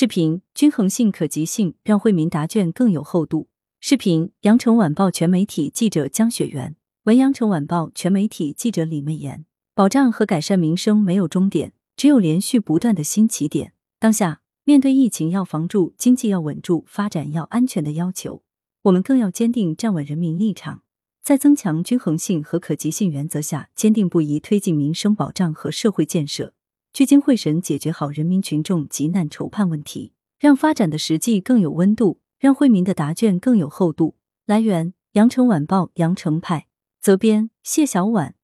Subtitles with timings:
[0.00, 3.48] 视频均衡性、可及性让惠民答卷更有厚度。
[3.80, 9.44] 视频羊城晚报全媒体记者江雪媛，文阳城晚报全媒体记者李媚妍。
[9.74, 13.72] 保障和改善民生没有终点，只有连续不断的新起点。
[13.98, 18.44] 当下面对疫情要防住、经济要稳住、发展要安全的要求，
[18.82, 20.82] 我们更要坚定站稳人民立场，
[21.24, 26.54] 在增强均衡性和可及性原则下，坚定不移推进民生保障和社会建设。
[26.92, 34.16] 聚精会神解决好人民群众急难愁盼问题，让发展的实际更有温度，让惠民的答卷更有厚度。
[34.46, 36.66] 来源：羊城晚报羊城派，
[37.00, 38.37] 责编：谢小婉。